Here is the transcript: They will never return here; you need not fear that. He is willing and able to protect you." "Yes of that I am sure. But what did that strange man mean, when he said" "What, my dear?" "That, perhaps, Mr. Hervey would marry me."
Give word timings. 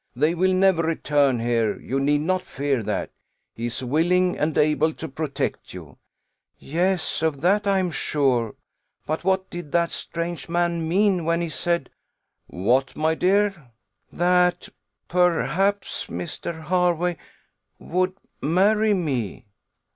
They 0.15 0.33
will 0.33 0.53
never 0.55 0.81
return 0.81 1.39
here; 1.39 1.79
you 1.79 1.99
need 1.99 2.21
not 2.21 2.41
fear 2.41 2.81
that. 2.81 3.11
He 3.53 3.67
is 3.67 3.83
willing 3.83 4.35
and 4.35 4.57
able 4.57 4.95
to 4.95 5.07
protect 5.07 5.75
you." 5.75 5.99
"Yes 6.57 7.21
of 7.21 7.41
that 7.41 7.67
I 7.67 7.77
am 7.77 7.91
sure. 7.91 8.55
But 9.05 9.23
what 9.23 9.51
did 9.51 9.71
that 9.73 9.91
strange 9.91 10.49
man 10.49 10.89
mean, 10.89 11.23
when 11.23 11.39
he 11.39 11.49
said" 11.49 11.91
"What, 12.47 12.97
my 12.97 13.13
dear?" 13.13 13.69
"That, 14.11 14.69
perhaps, 15.07 16.07
Mr. 16.07 16.63
Hervey 16.63 17.17
would 17.77 18.13
marry 18.41 18.95
me." 18.95 19.45